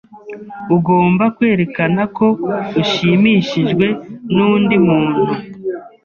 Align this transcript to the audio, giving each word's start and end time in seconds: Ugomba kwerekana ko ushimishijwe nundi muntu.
Ugomba 0.75 1.23
kwerekana 1.35 2.01
ko 2.17 2.27
ushimishijwe 2.81 3.85
nundi 4.35 4.75
muntu. 4.87 5.23